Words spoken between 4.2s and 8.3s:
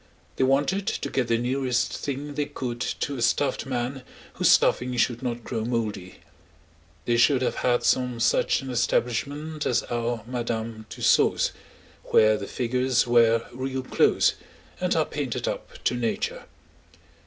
whose stuffing should not grow mouldy. They should have had some